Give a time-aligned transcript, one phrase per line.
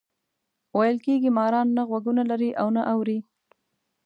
[0.77, 3.17] ویل کېږي ماران نه غوږونه لري او نه اوري.